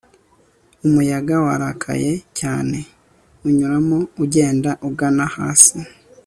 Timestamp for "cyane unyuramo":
2.39-3.99